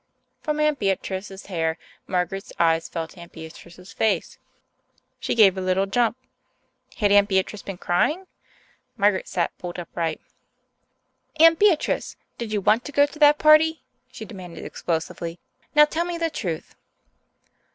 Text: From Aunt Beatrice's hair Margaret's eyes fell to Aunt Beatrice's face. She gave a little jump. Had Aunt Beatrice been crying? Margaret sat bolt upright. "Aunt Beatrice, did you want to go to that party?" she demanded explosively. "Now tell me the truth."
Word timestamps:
From 0.41 0.59
Aunt 0.59 0.79
Beatrice's 0.79 1.45
hair 1.45 1.77
Margaret's 2.07 2.51
eyes 2.57 2.89
fell 2.89 3.07
to 3.07 3.19
Aunt 3.19 3.31
Beatrice's 3.33 3.93
face. 3.93 4.39
She 5.19 5.35
gave 5.35 5.55
a 5.55 5.61
little 5.61 5.85
jump. 5.85 6.17
Had 6.97 7.11
Aunt 7.11 7.29
Beatrice 7.29 7.61
been 7.61 7.77
crying? 7.77 8.25
Margaret 8.97 9.27
sat 9.27 9.55
bolt 9.59 9.77
upright. 9.77 10.19
"Aunt 11.39 11.59
Beatrice, 11.59 12.15
did 12.39 12.51
you 12.51 12.61
want 12.61 12.83
to 12.85 12.91
go 12.91 13.05
to 13.05 13.19
that 13.19 13.37
party?" 13.37 13.83
she 14.11 14.25
demanded 14.25 14.65
explosively. 14.65 15.37
"Now 15.75 15.85
tell 15.85 16.05
me 16.05 16.17
the 16.17 16.31
truth." 16.31 16.73